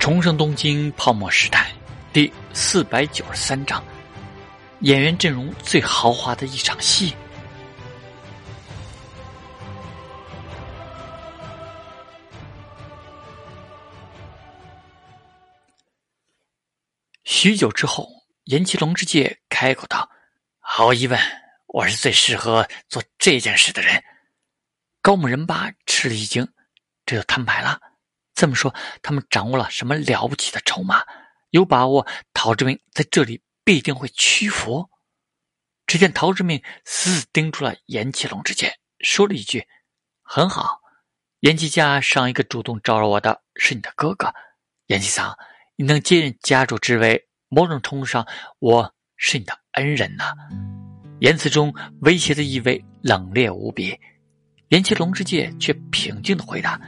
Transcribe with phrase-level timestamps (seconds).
[0.00, 1.70] 重生东京泡沫时代
[2.10, 3.84] 第四百九十三章，
[4.80, 7.14] 演员阵容最豪华的一场戏。
[17.24, 18.08] 许久之后，
[18.44, 20.08] 岩崎龙之介开口道
[20.60, 21.20] ：“毫无疑问，
[21.66, 24.02] 我是最适合做这件事的人。”
[25.02, 26.48] 高木仁八吃了一惊，
[27.04, 27.78] 这就摊牌了。
[28.40, 31.04] 这么说，他们掌握了什么了不起的筹码？
[31.50, 34.88] 有把握陶志明在这里必定会屈服？
[35.86, 39.66] 只见陶志明死死盯住了严启龙之剑，说了一句
[40.24, 40.80] ：“很好，
[41.40, 44.32] 严启家上一个主动招惹我的是你的哥哥，
[44.86, 45.36] 严启桑，
[45.76, 48.26] 你能接任家主之位，某种程度上
[48.58, 50.32] 我是你的恩人呐。”
[51.20, 54.00] 言辞中威胁的意味冷冽无比，
[54.68, 56.80] 严启龙之介却平静的回答：“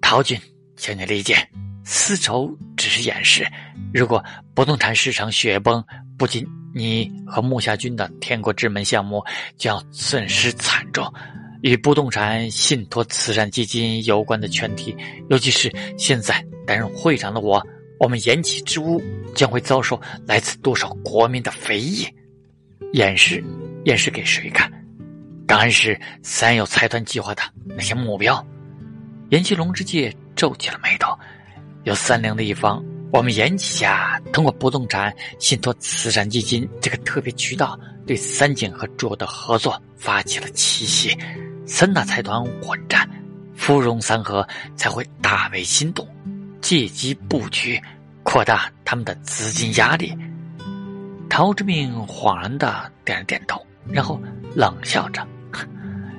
[0.00, 0.40] 陶军。”
[0.80, 1.36] 请你理解，
[1.84, 3.46] 丝绸只是掩饰。
[3.92, 5.84] 如果不动产市场雪崩，
[6.16, 9.22] 不仅你和木下君的天国之门项目
[9.58, 11.04] 将损失惨重，
[11.60, 14.96] 与不动产信托慈善基金有关的全体，
[15.28, 17.62] 尤其是现在担任会长的我，
[17.98, 18.98] 我们延启之屋
[19.34, 22.08] 将会遭受来自多少国民的非议。
[22.94, 23.44] 掩饰，
[23.84, 24.72] 掩饰给谁看？
[25.46, 28.42] 当然是三有财团计划的那些目标。
[29.28, 30.10] 延启龙之介。
[30.40, 31.14] 皱起了眉头，
[31.84, 41.14] 有三菱的一方，我们延吉家通过不动产信托慈善基金这个特别渠道，对三井和卓的合作发起了奇袭。
[41.66, 43.06] 三大财团混战，
[43.54, 46.08] 芙蓉三河才会大为心动，
[46.62, 47.78] 借机布局，
[48.22, 50.16] 扩大他们的资金压力。
[51.28, 54.18] 陶志明恍然的点了点头，然后
[54.54, 55.22] 冷笑着：“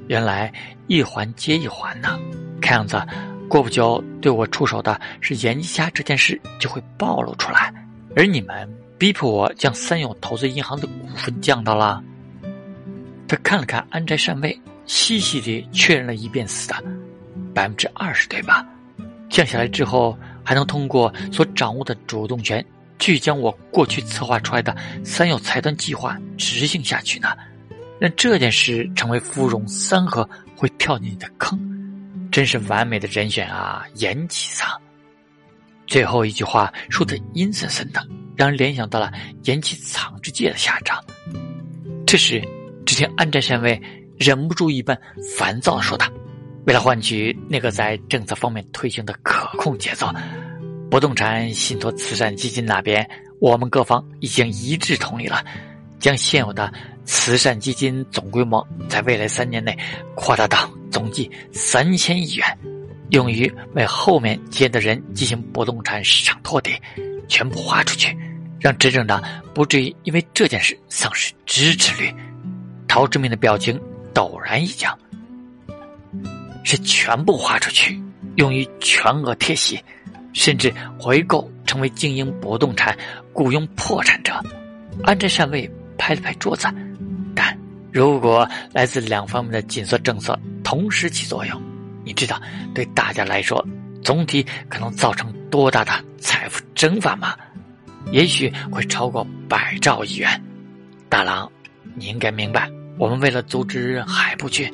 [0.07, 0.53] 原来
[0.85, 2.19] 一环接一环呢，
[2.61, 3.03] 看样子。”
[3.51, 7.69] 过不久，对我出手的是严家这件事就会暴露出来，
[8.15, 8.65] 而你们
[8.97, 12.01] 逼迫我将三友投资银行的股份降到了。
[13.27, 16.81] 他看了看安斋善卫，细细的确认了一遍似的，
[17.53, 18.65] 百分之二十对吧？
[19.29, 22.65] 降下来之后，还能通过所掌握的主动权，
[22.99, 27.27] 去将我过去策划出来的三友财团计划执行下去呢？
[27.99, 31.59] 让这件事成为芙蓉三河会跳进你的坑。
[32.31, 34.69] 真是完美的人选啊，严启桑。
[35.85, 38.01] 最后一句话说的阴森森的，
[38.37, 39.11] 让人联想到了
[39.43, 41.03] 严启藏之界的下场。
[42.07, 42.41] 这时，
[42.85, 43.79] 只听安宅善卫
[44.17, 44.97] 忍不住一般
[45.37, 46.07] 烦躁的说道
[46.65, 50.09] ：“为了换取那个在政策方面推行的可控节奏，
[50.89, 53.05] 不动产信托慈善基金那边，
[53.39, 55.43] 我们各方已经一致同意了，
[55.99, 56.71] 将现有的。”
[57.03, 59.75] 慈善基金总规模在未来三年内
[60.13, 62.45] 扩大到总计三千亿元，
[63.09, 66.71] 用于为后面接的人进行不动产市场托底，
[67.27, 68.15] 全部花出去，
[68.59, 72.13] 让执政党不至于因为这件事丧失支持率。
[72.87, 73.79] 陶志明的表情
[74.13, 74.95] 陡然一僵，
[76.63, 77.97] 是全部花出去，
[78.35, 79.81] 用于全额贴息，
[80.33, 82.97] 甚至回购成为经营不动产
[83.31, 84.33] 雇佣破产者。
[85.03, 86.67] 安贞善卫拍了拍桌子。
[87.91, 91.61] 如果来自两方面的紧缩政策同时起作用，
[92.03, 92.41] 你知道
[92.73, 93.65] 对大家来说
[94.03, 97.35] 总体可能造成多大的财富蒸发吗？
[98.11, 100.41] 也许会超过百兆亿元。
[101.09, 101.51] 大郎，
[101.95, 104.71] 你应该明白，我们为了阻止海部军，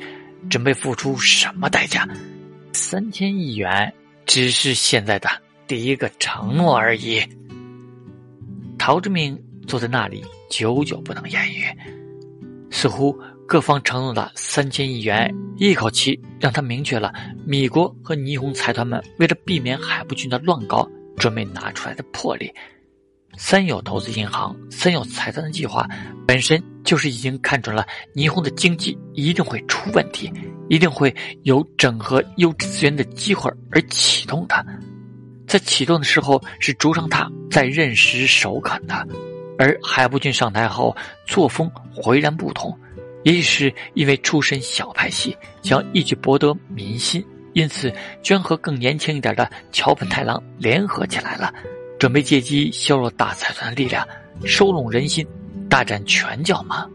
[0.48, 2.08] 准备付出什么代价？
[2.72, 3.92] 三千亿元
[4.24, 5.28] 只是现在的
[5.66, 7.20] 第一个承诺而已。
[8.78, 9.36] 陶志明
[9.66, 11.64] 坐在那里，久久不能言语。
[12.70, 17.12] 似乎各方承诺的三千亿元，一口气让他明确了
[17.46, 22.52] 米国和霓虹财团们为了避免海部军的乱搞，准备拿出来的魄力。
[23.36, 25.86] 三友投资银行、三友财团的计划，
[26.26, 30.32] 本身就是已经看准了霓虹的经济一定会出问题，
[30.68, 31.14] 一定会
[31.44, 34.66] 有整合优质资源的机会而启动的。
[35.46, 39.06] 在启动的时候，是竹上他在任时首肯的。
[39.58, 40.96] 而海部俊上台后
[41.26, 42.78] 作风浑然不同，
[43.24, 47.22] 也许是因为出身小派系，想一举博得民心，
[47.54, 51.52] 因此居和更年轻一点的桥本太郎联合起来了，
[51.98, 54.06] 准备借机削弱大财团的力量，
[54.44, 55.26] 收拢人心，
[55.68, 56.86] 大展拳脚嘛。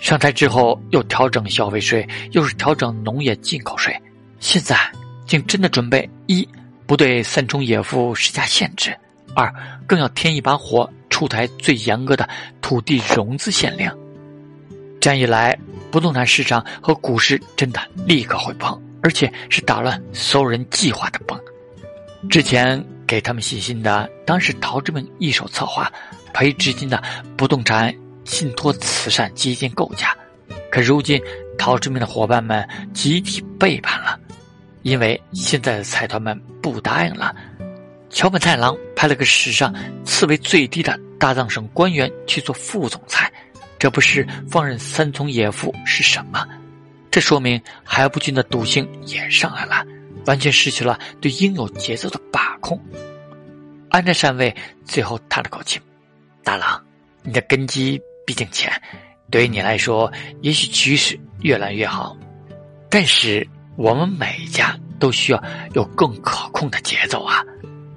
[0.00, 3.96] 上台之后又调整消费税，又是调整农业进口税，
[4.38, 4.76] 现在
[5.26, 6.46] 竟真的准备一
[6.86, 8.94] 不对三重野夫施加限制，
[9.34, 9.50] 二
[9.86, 10.86] 更要添一把火。
[11.12, 12.26] 出台最严格的
[12.62, 13.88] 土地融资限令，
[14.98, 15.56] 这样一来，
[15.90, 21.38] 不动产市场和股市真的立刻会崩，而且是打乱所有人计划的崩。
[22.30, 25.92] 之前给他们信心的，当时陶志明一手策划
[26.32, 27.00] 培植金的
[27.36, 27.94] 不动产
[28.24, 30.16] 信托慈善基金构架。
[30.70, 31.20] 可如今，
[31.58, 34.18] 陶志明的伙伴们集体背叛了，
[34.80, 37.36] 因为现在的财团们不答应了。
[38.08, 43.28] 桥本太郎派了个史上次为最低的大藏省官员去做副总裁，
[43.76, 46.46] 这不是放任三从野夫是什么？
[47.10, 49.84] 这说明海部君的赌性也上来了，
[50.26, 52.80] 完全失去了对应有节奏的把控。
[53.90, 54.54] 安斋善卫
[54.84, 55.80] 最后叹了口气
[56.44, 56.80] ：“大郎，
[57.24, 58.70] 你的根基毕竟浅，
[59.32, 60.12] 对于你来说，
[60.42, 62.16] 也许局势越来越好。
[62.88, 63.44] 但是
[63.74, 65.44] 我们每一家都需要
[65.74, 67.42] 有更可控的节奏啊！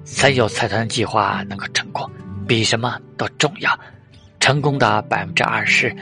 [0.06, 2.08] 三有财团计划能够成功，
[2.46, 3.78] 比什么都重要。
[4.38, 5.94] 成功的百分之二十。”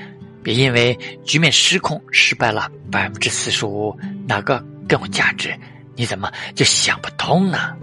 [0.45, 3.99] 别因为局面失控失败了百分之四十五，
[4.29, 5.59] 哪个更有价值？
[5.97, 7.75] 你怎么就想不通呢？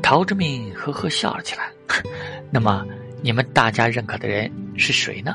[0.00, 1.68] 陶志敏呵呵笑了起来。
[2.48, 2.86] 那么
[3.22, 5.34] 你们大家认可的人是谁呢？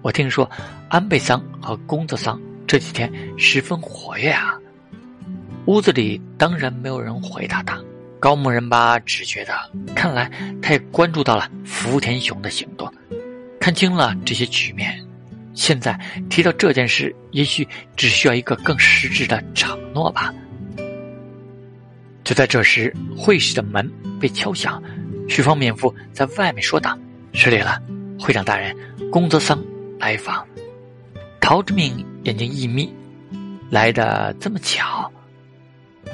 [0.00, 0.48] 我听说
[0.88, 4.56] 安倍桑和宫泽桑这几天十分活跃啊。
[5.66, 7.82] 屋子里当然没有人回答他。
[8.20, 9.54] 高木人吧只觉得，
[9.94, 10.30] 看来
[10.60, 12.92] 他也关注到了福田雄的行动，
[13.60, 15.04] 看清了这些局面。
[15.54, 15.98] 现在
[16.30, 17.66] 提到这件事，也许
[17.96, 20.32] 只需要一个更实质的承诺吧。
[22.22, 23.90] 就在这时，会室的门
[24.20, 24.82] 被敲响，
[25.28, 26.96] 徐方免夫在外面说道
[27.32, 27.80] ：“失礼了，
[28.20, 28.76] 会长大人，
[29.10, 29.58] 宫泽桑
[29.98, 30.46] 来访。”
[31.40, 32.92] 陶之命眼睛一眯，
[33.70, 35.10] 来的这么巧。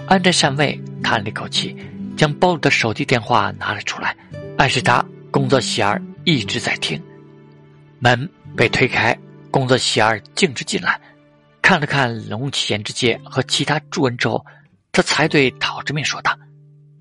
[0.06, 1.76] 安斋善卫叹了一口气，
[2.16, 4.16] 将包里的手机电话拿了出来，
[4.58, 7.02] 暗示他工作喜儿一直在听。
[7.98, 9.16] 门被推开。
[9.50, 11.00] 工作喜儿径直进来，
[11.62, 14.44] 看了看龙崎言之介和其他诸人之后，
[14.90, 16.36] 他才对陶之命说道：“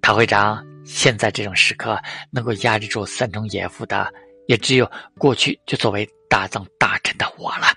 [0.04, 2.00] 陶会长，现在这种时刻，
[2.30, 4.14] 能够压制住三重野夫的，
[4.48, 4.88] 也只有
[5.18, 7.76] 过去就作为大藏大臣的我了。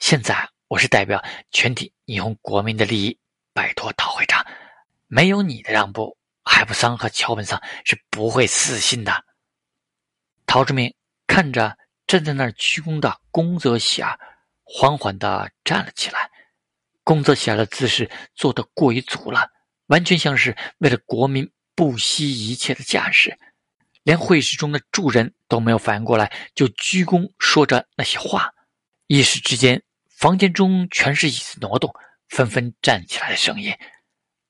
[0.00, 0.36] 现在
[0.66, 1.22] 我是代表
[1.52, 3.16] 全体霓虹国民的利益，
[3.54, 4.44] 拜托陶会长，
[5.06, 6.16] 没有你的让步，
[6.46, 9.12] 海部桑和桥本桑是不会死心的。”
[10.46, 10.94] 陶志明
[11.26, 11.76] 看着。
[12.06, 14.16] 站在那儿鞠躬的宫泽喜儿
[14.62, 16.30] 缓缓的站了起来。
[17.02, 19.50] 宫泽喜儿的姿势做得过于足了，
[19.86, 23.36] 完全像是为了国民不惜一切的架势。
[24.04, 28.52] 连会室中的众人都没有反应过来，就鞠躬说着那些话。
[29.08, 31.92] 一时之间，房间中全是椅子挪动，
[32.28, 33.76] 纷纷站起来的声音。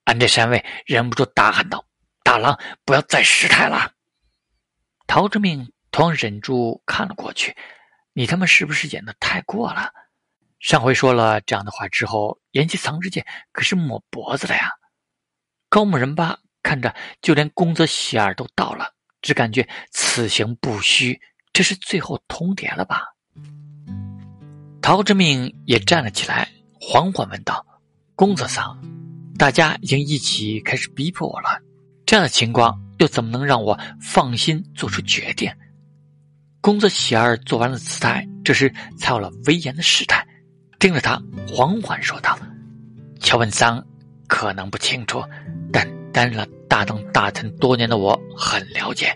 [0.07, 1.83] 安这三位忍不住大喊道
[2.23, 3.91] ：“大郎，不要再失态了！”
[5.05, 5.69] 陶之命。
[5.89, 7.55] 同样忍住看了过去，
[8.13, 9.91] 你他妈是不是演的太过了？
[10.59, 14.69] 上回说了这样的话之后，延吉藏之介可是抹脖子了呀。
[15.69, 18.93] 高木人吧看着，就连宫泽喜儿都到了，
[19.23, 21.19] 只感觉此行不虚，
[21.51, 23.15] 这是最后通牒了吧？
[24.83, 26.47] 陶之命也站了起来，
[26.79, 27.65] 缓缓问道
[28.13, 28.79] ：“宫泽桑，
[29.37, 31.61] 大家已经一起开始逼迫我了，
[32.05, 35.51] 这样的情况又怎么能让我放心做出决定？”
[36.59, 40.27] 宫泽喜儿做完了姿态，这时才有了威严的试探，
[40.79, 42.37] 盯着他缓缓说道
[43.21, 43.81] ：“乔本桑
[44.27, 45.23] 可能不清楚，
[45.71, 49.15] 但担任了大当大臣多年的我很了解。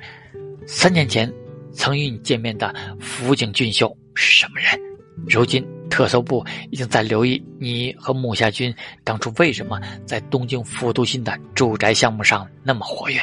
[0.68, 1.30] 三年前
[1.74, 4.80] 曾与你见面的福井俊秀是什么人？
[5.28, 13.22] 如今特搜部已经在留意你和木下君当初为什么在东京复都新的住宅项目上那么活跃。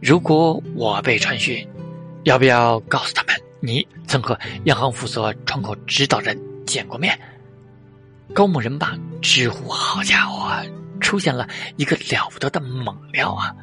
[0.00, 1.66] 如果我被传讯，
[2.24, 3.34] 要不要告诉他们？”
[3.64, 7.18] 你曾和央行负责窗口指导人见过面？
[8.34, 10.52] 高木人吧直呼：“好家伙，
[11.00, 13.56] 出现了一个了不得的猛料啊！”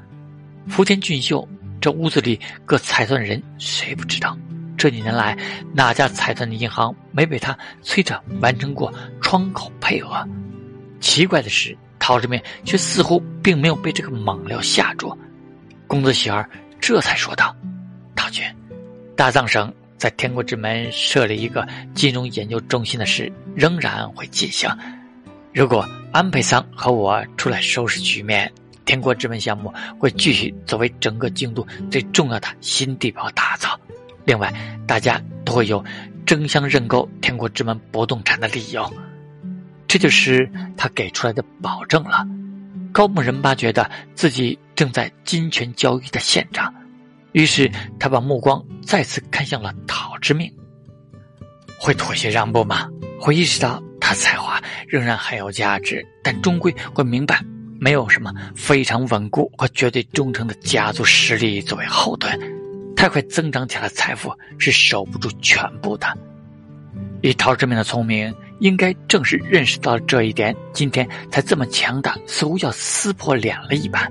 [0.68, 1.48] 福田俊秀，
[1.80, 4.36] 这屋子里各财团人谁不知道？
[4.82, 5.38] 这几年来，
[5.76, 10.28] 哪家财团的银行没被他催着完成过窗口配额？
[11.00, 15.16] 奇怪的是，陶志明却似乎并没有被这个猛料吓住。
[15.86, 17.56] 公子喜儿这才说道
[18.18, 18.44] ：“陶君，
[19.16, 24.68] 大藏省。”在天国之门设立一个金融研究中心的事仍然会进行。
[25.54, 28.52] 如果安倍桑和我出来收拾局面，
[28.84, 33.80] 天国之门项目会继续作为整个京都最重要的新地标打造。
[34.26, 34.54] 另外，
[34.88, 35.84] 大家都会有
[36.26, 38.92] 争相认购天国之门不动产的理由。
[39.88, 42.26] 这就是他给出来的保证了。
[42.94, 46.74] 高木仁八觉得自己正在金钱交易的现场。
[47.34, 50.54] 于是他把目光再次看向了陶之命，
[51.80, 52.90] 会妥协让步吗？
[53.20, 57.42] 会意识到他才华仍然很有价值，但终归会明白
[57.80, 62.38] 没有什么非常稳固和绝对忠诚的家族实力作为后盾，
[63.02, 66.08] 太快增长起来的财富是守不住全部的。
[67.24, 74.08] 以陶志明的聪明，应该正是认识到了这一点，今天才这么强大，似乎要撕破脸了一般。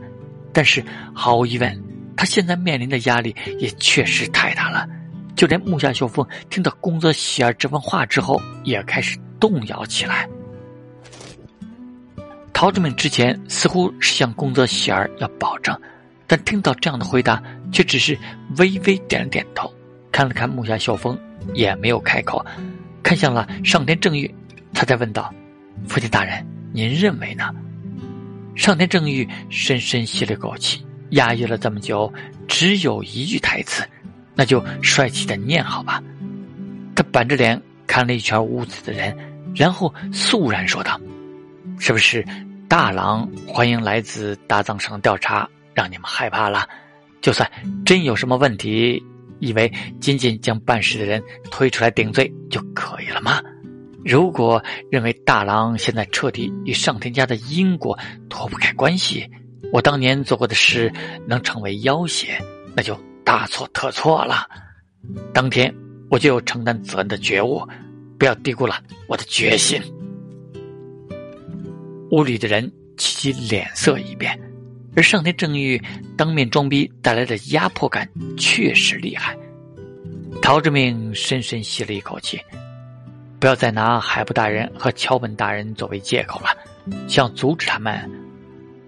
[0.53, 1.85] 但是毫无疑问，
[2.17, 4.85] 他现在面临的压力也确实太大了。
[5.37, 10.29] 就连木下秀峰听到宫泽喜儿这番话之后，也开始动摇起来。
[12.53, 15.81] 陶志明之前似乎是向宫泽喜儿要保证，
[16.31, 18.17] 但听到这样的回答，却只是
[18.59, 19.69] 微微点了点头，
[20.13, 21.19] 看了看木下秀峰，
[21.55, 22.47] 也没有开口，
[23.03, 24.33] 看向了上天正玉，
[24.73, 25.35] 他在问道
[25.89, 27.51] ：“父亲大人，您认为呢？”
[28.55, 32.13] 上天正玉深深吸了口气，压抑了这么久，
[32.47, 33.85] 只有一句台词。
[34.37, 36.01] 那就帅气的念好吧。
[36.95, 39.17] 他板着脸看了一圈屋子的人，
[39.53, 40.97] 然后肃然说道
[41.81, 42.25] ：“是不是
[42.69, 45.49] 大郎欢迎来自大藏省的调查，
[45.81, 46.69] 让你们害怕了？
[47.21, 47.51] 就算
[47.87, 49.03] 真有什么问题，
[49.39, 53.41] 以为仅仅将办事的人推出来顶罪就可以了吗？
[54.05, 59.27] 如果认为大郎现在彻底与上天家的因果脱不开关系，
[59.73, 60.93] 我当年做过的事
[61.27, 62.39] 能成为要挟，
[62.77, 64.45] 那就……”大错特错了！
[65.33, 65.73] 当天
[66.09, 67.63] 我就有承担责任的觉悟，
[68.19, 69.81] 不要低估了我的决心。
[72.11, 74.37] 屋里的人齐齐脸色一变，
[74.97, 75.81] 而上天正欲
[76.17, 79.37] 当面装逼带来的压迫感确实厉害。
[80.43, 82.41] 陶志明深深吸了一口气，
[83.39, 86.49] 不要再拿海部大人和桥本大人作为借口了，
[87.07, 88.11] 想阻止他们，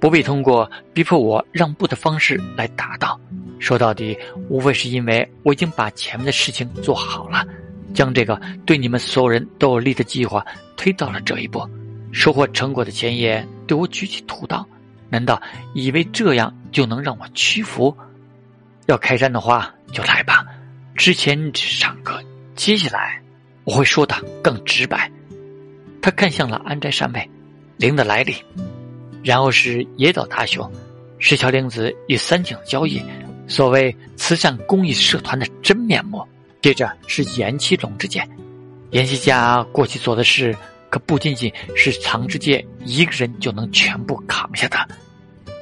[0.01, 3.21] 不必通过逼迫我让步的方式来达到。
[3.59, 4.19] 说到底，
[4.49, 7.47] 无非是因为我已经把前面的事情做好了，
[7.95, 10.45] 将这个对你们所有人都有利的计划
[10.77, 11.65] 推到了这一步，
[12.11, 14.67] 收获成果的前夜对我举起屠刀，
[15.12, 15.40] 难道
[15.75, 17.95] 以为这样就能让我屈服？
[18.87, 20.42] 要开战的话就来吧，
[20.95, 22.19] 之前只是唱歌，
[22.57, 23.21] 接下来
[23.64, 25.11] 我会说的更直白。
[26.00, 27.31] 他看向了安斋山卫，
[27.76, 28.35] 灵的来历，
[29.23, 30.73] 然后是野岛大雄，
[31.19, 33.02] 石桥玲子与三井交易。
[33.47, 36.26] 所谓慈善公益社团的真面目，
[36.62, 38.26] 接着是岩崎龙之介，
[38.92, 40.57] 岩崎家过去做的事
[40.88, 44.88] 可不仅仅是藏之介一个人就能全部扛下的。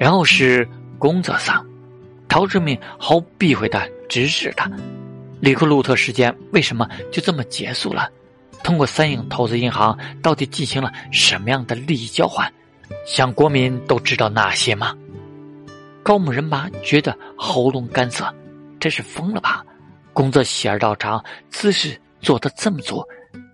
[0.00, 0.66] 然后是
[0.98, 1.62] 宫泽桑，
[2.26, 4.66] 陶志明毫不避讳的直视他。
[5.40, 8.08] 里克路特事件为什么就这么结束了？
[8.64, 12.50] 通过三影投资银行到底进行了什么样的利益交换？
[13.04, 14.96] 想国民都知道那些吗？
[16.02, 18.34] 高木仁八觉得喉咙干涩，
[18.80, 19.62] 这是疯了吧？
[20.14, 23.04] 工作喜儿到场，姿势做得这么足，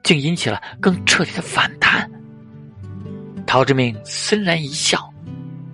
[0.05, 2.09] 竟引起了更彻底的反弹。
[3.45, 5.13] 陶志明森然一笑，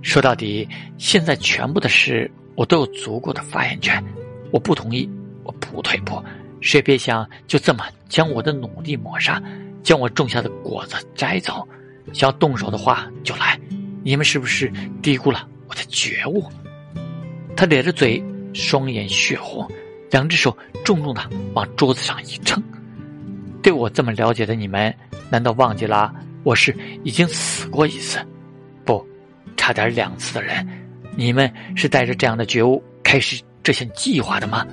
[0.03, 0.69] 说：“到底，
[0.99, 4.03] 现在全部的事我都有足够的发言权。
[4.51, 5.09] 我不同意，
[5.45, 6.23] 我不退步。
[6.61, 9.43] 谁也别想就这么将我的努力抹杀，
[9.83, 11.67] 将我种下的果子摘走。
[12.13, 13.59] 想要动手的话就来。
[14.05, 16.45] 你们是不是低估了我的觉悟？”
[17.57, 19.69] 他咧着嘴，双眼血红，
[20.11, 21.23] 两只手重重的
[21.55, 22.61] 往桌子上一撑。
[23.63, 24.93] 对我这么了解的你们，
[25.31, 28.19] 难道忘记了我是已经死过一次，
[29.57, 30.67] 差点两次的人？
[31.15, 34.67] 你们是带着这样的觉悟开始这项计划的吗？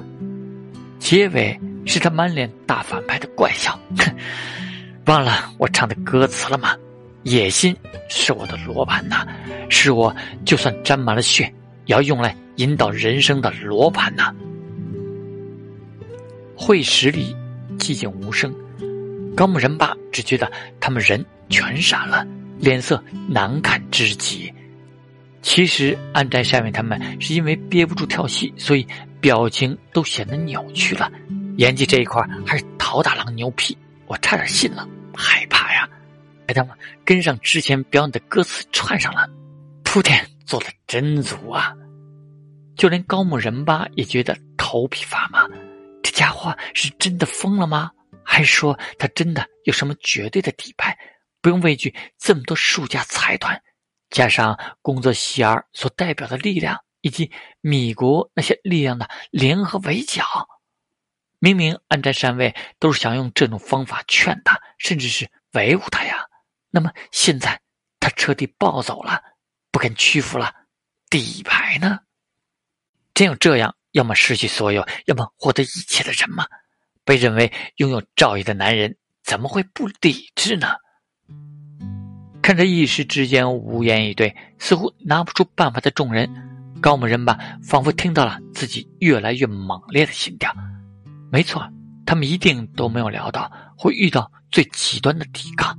[1.00, 4.15] 结尾是他满脸大反派的怪笑，哼，
[5.07, 6.75] 忘了我唱的歌词了吗？
[7.24, 7.75] 野心
[8.09, 9.27] 是我的罗盘呐，
[9.69, 11.51] 是我就算沾满了血。
[11.86, 14.31] 也要用来引导人生的罗盘呐！
[16.55, 17.36] 会室里
[17.79, 18.53] 寂静无声，
[19.36, 22.25] 高木仁八只觉得他们人全傻了，
[22.59, 24.53] 脸色难看之极。
[25.41, 28.88] 其实安斋山卫他们是因为憋不住跳戏，所以
[29.19, 31.12] 表情都显得扭曲了。
[31.58, 35.88] 演技这一块还是陶大郎牛皮，我差点信了，害怕呀！
[36.48, 39.29] 哎他们跟上之前表演的歌词串上了，
[39.84, 40.25] 铺垫。
[40.50, 41.75] 做的真足啊！
[42.75, 45.48] 就连高木仁八也觉得头皮发麻。
[46.01, 47.91] 这家伙是真的疯了吗？
[48.24, 50.98] 还是说他真的有什么绝对的底牌，
[51.39, 53.62] 不用畏惧这么多数家财团，
[54.09, 60.23] 加上工作希儿所代表的力量，以及米国那些力量的联合围剿？
[61.39, 66.25] 明明安斋山卫都是想用这种方法劝他，甚至是维护他呀。
[66.69, 67.61] 那么现在
[67.99, 69.23] 他彻底暴走了。
[69.71, 70.51] 不肯屈服了，
[71.11, 71.99] 底牌呢？
[73.13, 76.47] 真有这样要么失去所有，要么获得一切的人吗？
[77.05, 80.69] 被认为拥有赵毅的男人怎么会不理智呢？
[82.49, 86.27] 看着一时之间无言以对，似乎拿不出办法的众人，
[86.81, 90.51] 高木人吧仿佛听到了自己越来越猛烈的心跳。
[91.31, 91.63] 没错，
[92.07, 95.77] 他们一定都没有料到会遇到最极端的抵抗，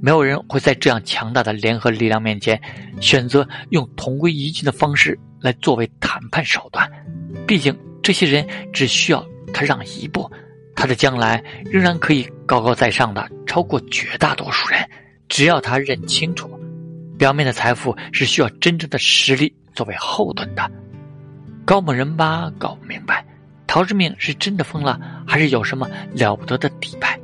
[0.00, 2.58] 没有人会在这样强大的联合力量面前
[2.98, 6.90] 选择用同归于尽的方式来作为谈判手段。
[7.46, 10.32] 毕竟，这些人只需要他让一步，
[10.74, 14.80] 他的将来仍然可以高高在上的超过绝大多数人。
[15.28, 16.48] 只要他认清楚，
[17.18, 20.70] 表面的财富是需要真正的实力作为后盾的。
[21.64, 23.24] 高某人吧搞不明白，
[23.66, 27.18] 陶志明是真的疯了，还是有什么了不得的底牌？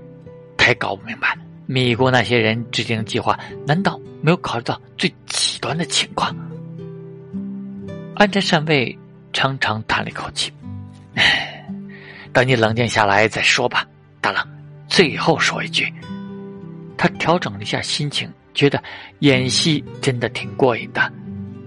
[0.57, 6.35] 他也搞不明白，米国那些人制定计划，难道没有考虑到最极端的情况？
[8.15, 8.97] 安斋善卫
[9.33, 10.53] 长长叹了一口气
[12.33, 13.87] ：“等你冷静下来再说吧，
[14.21, 14.47] 大郎。
[14.89, 15.93] 最后说一句。”
[17.03, 18.81] 他调整了一下心情，觉得
[19.19, 21.13] 演戏真的挺过瘾的，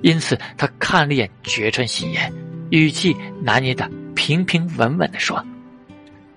[0.02, 2.32] 因此他看了一眼绝川信彦，
[2.70, 5.46] 语气拿捏的平平稳稳的说：“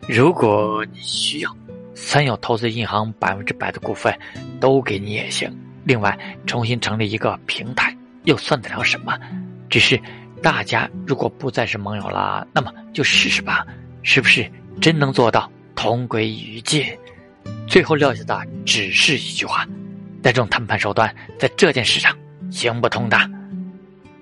[0.09, 1.57] 如果你需要，
[1.95, 4.13] 三友投资银行百分之百的股份
[4.59, 5.49] 都给你也行。
[5.85, 9.17] 另外，重新成立一个平台又算得了什么？
[9.71, 9.97] 只是
[10.43, 13.65] 大家如果不再是盟友了，那么就试试吧，
[14.03, 14.51] 是不是
[14.81, 16.85] 真能做到同归于尽？”
[17.67, 19.67] 最后撂下的只是一句话
[20.23, 22.17] ：“那种谈判手段在这件事上
[22.51, 23.19] 行不通的。”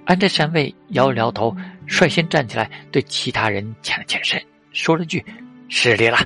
[0.05, 1.57] 安斋山卫摇了摇头，
[1.87, 4.41] 率先站起来，对其他人欠了欠身，
[4.71, 5.25] 说了句
[5.69, 6.19] ：“失礼了。”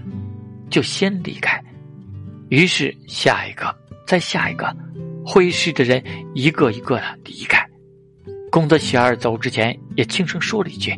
[0.70, 1.60] 就先离开。
[2.48, 3.74] 于是下一个，
[4.06, 4.74] 再下一个，
[5.24, 6.02] 会议室的人
[6.34, 7.66] 一个一个的离开。
[8.50, 10.94] 宫泽喜二走之前也轻声说了一句：“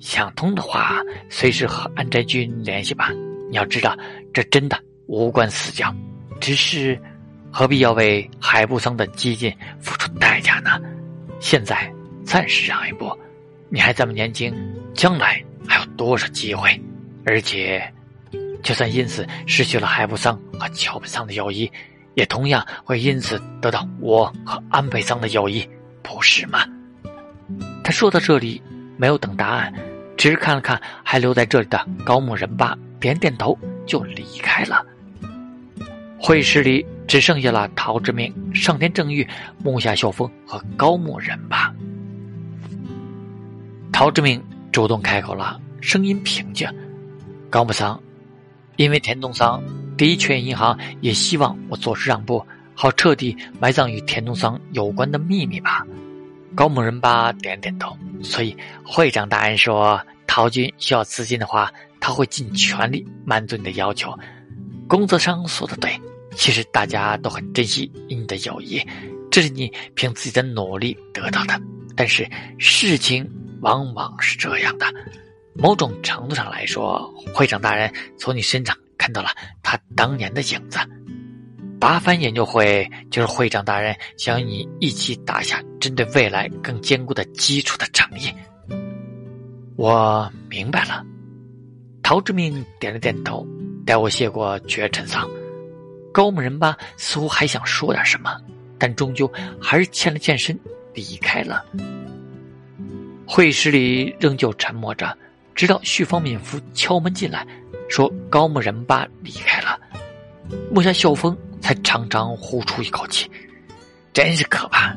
[0.00, 3.10] 想通的话，随时和安斋君联系吧。
[3.50, 3.96] 你要知道，
[4.32, 5.94] 这真的。”无关死角，
[6.40, 7.00] 只是
[7.50, 10.80] 何必要为海部桑的激进付出代价呢？
[11.40, 11.92] 现在
[12.24, 13.16] 暂时让一步，
[13.68, 14.54] 你还这么年轻，
[14.94, 16.80] 将来还有多少机会？
[17.24, 17.92] 而且，
[18.62, 21.70] 就算因此失去了海部桑和桥北桑的友谊，
[22.14, 25.68] 也同样会因此得到我和安倍桑的友谊，
[26.02, 26.66] 不是吗？
[27.84, 28.60] 他说到这里，
[28.96, 29.72] 没有等答案，
[30.16, 34.84] 只是看了看还留在这里的高木人吧，点点头就离开了。
[36.26, 39.24] 会议室里只剩下了陶之明、上田正玉、
[39.62, 41.72] 木下秀峰和高木人吧。
[43.92, 46.68] 陶之明主动开口了，声音平静
[47.48, 48.02] ：“高木桑，
[48.74, 49.62] 因为田东桑
[49.96, 55.86] 的确银行也希望我做出让步，好彻底埋葬与田东桑有关的秘密吧。”
[56.56, 57.96] 高木人吧点点头。
[58.20, 64.12] 所以会长大人说，陶军需要资金的话，他会尽全力满足你的要求。
[64.88, 65.90] 工作上说的对，
[66.36, 68.80] 其实大家都很珍惜你的友谊，
[69.30, 71.60] 这是你凭自己的努力得到的。
[71.96, 73.28] 但是事情
[73.62, 74.86] 往往是这样的，
[75.54, 79.30] 某种程度上来说，会长大人从你身上看到了
[79.62, 80.78] 他当年的影子。
[81.80, 88.32] 八番研究会就是会长大人想与你一起打下针对未来更坚固的基础的诚意。
[89.76, 91.04] 我明白了，
[92.02, 93.46] 陶志明点了点头。
[93.84, 95.28] 待我谢过绝尘桑，
[96.16, 98.40] 高木人吧似乎还想说点什么，
[98.78, 100.58] 但终究还是欠了欠身
[100.94, 101.62] 离开了。
[103.26, 105.14] 会议室里仍旧沉默着，
[105.54, 107.46] 直到旭方敏夫敲门进来，
[107.90, 109.78] 说高木人吧离开了，
[110.72, 113.30] 木下秀峰才长长呼出一口气，
[114.14, 114.96] 真是可怕，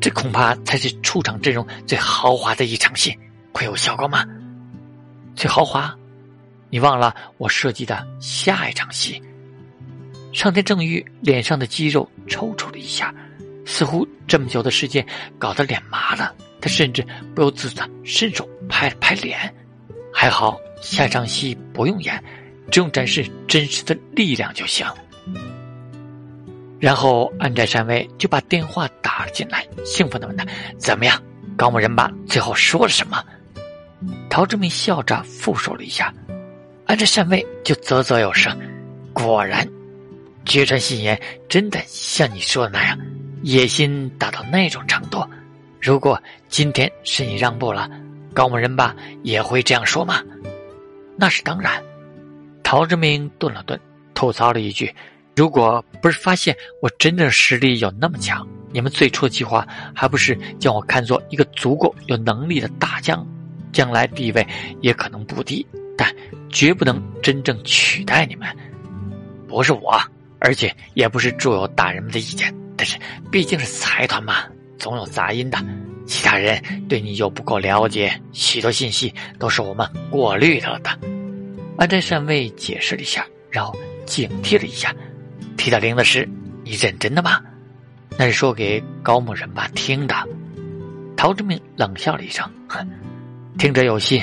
[0.00, 3.16] 这恐怕才是出场阵容最豪华的一场戏，
[3.54, 4.24] 会有效果吗？
[5.36, 5.96] 最豪华？
[6.70, 9.22] 你忘了我设计的下一场戏？
[10.32, 13.14] 上天正玉脸上的肌肉抽搐了一下，
[13.64, 15.04] 似乎这么久的时间
[15.38, 16.34] 搞得脸麻了。
[16.60, 19.38] 他甚至不由自主的伸手拍了拍脸。
[20.12, 22.22] 还好下场戏不用演，
[22.70, 24.86] 只用展示真实的力量就行。
[26.78, 30.46] 然后安宅山威就把电话打了进来，兴奋的问他
[30.78, 31.22] ：“怎么样？
[31.56, 33.22] 高木人马最后说了什么？”
[34.30, 36.12] 陶志明笑着复述了一下。
[36.86, 38.58] 安宅善卫就啧啧有声，
[39.12, 39.66] 果然，
[40.44, 42.98] 绝尘信言真的像你说的那样，
[43.42, 45.24] 野心达到那种程度。
[45.80, 47.88] 如果今天是你让步了，
[48.34, 50.22] 高木人吧也会这样说吗？
[51.16, 51.82] 那是当然。
[52.62, 53.78] 陶志明顿了顿，
[54.14, 54.94] 吐槽了一句
[55.34, 63.26] ：“如果不是发现我真正实力有那么强，你们最初的计划还不是将我看作一个足够有能力的大将，
[63.72, 64.46] 将来地位
[64.80, 65.66] 也可能不低。”
[65.98, 66.10] 但
[66.48, 68.48] 绝不能真正取代你们，
[69.46, 70.00] 不是我，
[70.40, 72.98] 而且也不是诸友大人们的意见，但是
[73.30, 74.44] 毕竟是财团嘛，
[74.78, 75.58] 总有杂音的。
[76.06, 80.90] 其他人对你又不够了解，许多信息都是我们过滤了的。
[81.76, 83.72] 安斋善卫解释了一下，然后
[84.06, 84.92] 警惕了一下，
[85.56, 86.28] 提到灵的事，
[86.64, 87.40] 你认真的吗？
[88.18, 90.14] 那是说给高木人吧听的。
[91.16, 92.84] 陶志明冷笑了一声，哼，
[93.56, 94.20] 听者有心。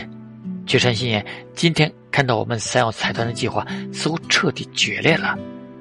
[0.66, 5.38] 绝川信也今天看到我们三耀财团的计划似乎彻底决裂了，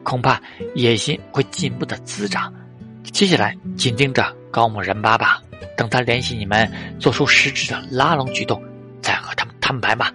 [0.07, 0.41] 恐怕
[0.77, 2.55] 野心会进一步的滋长。
[3.03, 5.43] 接下来紧盯着高木人吧吧，
[5.77, 8.63] 等他联系你们，做出实质的拉拢举动，
[9.03, 10.15] 再和他们摊牌吧。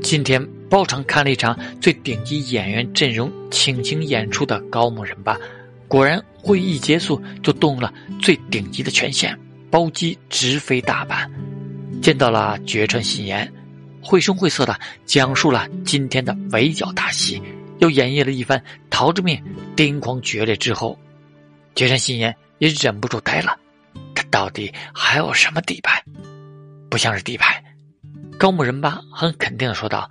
[0.00, 5.36] 今天包场看了一场最顶级演员阵容倾情演出的高木人吧，
[5.88, 9.36] 果然会议结束就动了最顶级的权限，
[9.72, 11.28] 包机直飞大阪，
[12.00, 13.52] 见到了绝川信言，
[14.04, 17.42] 绘声绘色的讲述了今天的围剿大戏，
[17.78, 19.42] 又演绎了一番陶之命
[19.74, 20.98] 癫狂决裂之后，
[21.74, 23.58] 绝川信言也忍不住呆了，
[24.14, 26.04] 他到底还有什么底牌？
[26.90, 27.64] 不像是底牌。
[28.38, 30.08] 高木人八很肯定的说道：“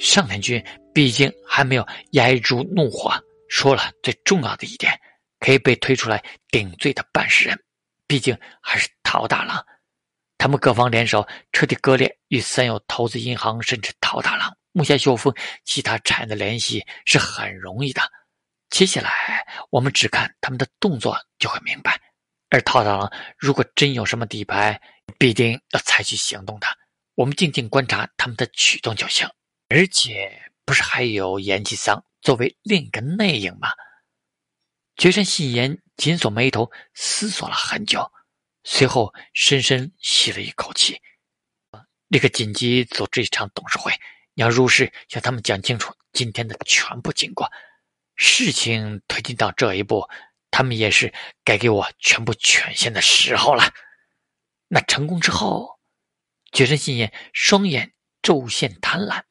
[0.00, 3.12] 上田君毕竟还没有压住怒火，
[3.48, 4.98] 说了最重要的一点，
[5.40, 7.58] 可以被推出来顶罪的办事人，
[8.06, 9.62] 毕竟还是陶大郎。
[10.40, 15.34] 他们各方联手，彻底割裂与三友投资银行，甚至桃大郎、木下秀夫
[15.66, 18.00] 其他产业的联系是很容易的。
[18.70, 22.00] 接下来我们只看他们的动作就会明白。
[22.48, 24.80] 而桃大郎如果真有什么底牌，
[25.18, 26.66] 必定要采取行动的。”
[27.16, 29.28] 我们静静观察他们的举动就行，
[29.68, 33.68] 而且不是还有岩崎桑作为另一个内应吗？
[34.96, 38.10] 绝山信言紧锁眉头，思索了很久，
[38.64, 41.00] 随后深深吸了一口气，
[42.08, 43.92] 立刻紧急组织一场董事会，
[44.34, 47.50] 要如实向他们讲清楚今天的全部经过。
[48.16, 50.08] 事情推进到这一步，
[50.50, 51.12] 他们也是
[51.44, 53.72] 该给我全部权限的时候了。
[54.68, 55.78] 那成功之后。
[56.52, 57.92] 绝尘信念双眼
[58.22, 59.22] 骤现贪婪。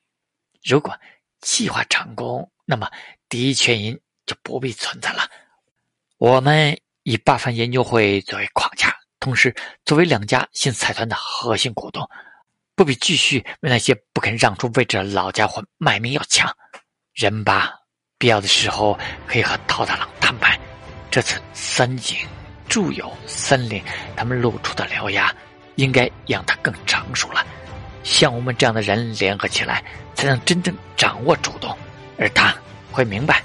[0.64, 0.98] 如果
[1.42, 2.90] 计划成功，那么
[3.28, 5.30] 第一权银就不必存在了。
[6.18, 9.54] 我们以八方研究会作为框架，同时
[9.86, 12.08] 作为两家新财团的核心股东，
[12.76, 16.50] 不必继续为那些不肯让出位置的老家伙卖命要强
[17.14, 17.74] 人吧。
[18.18, 20.60] 必要的时候可以和陶大郎摊牌。
[21.12, 22.18] 这次三井、
[22.68, 23.84] 住友、森林
[24.16, 25.34] 他们露出的獠牙。
[25.76, 27.42] 应该让他更成熟了，
[28.04, 29.82] 像我们这样的人联合起来，
[30.14, 31.74] 才能真正掌握主动，
[32.18, 32.54] 而他
[32.92, 33.42] 会明白，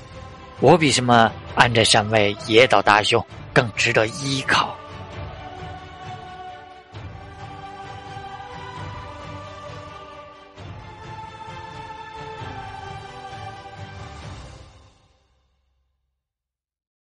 [0.58, 4.76] 我比什么安宅山位野岛大雄更值得依靠。